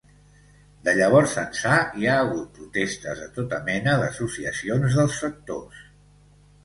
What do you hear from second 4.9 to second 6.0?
dels sectors.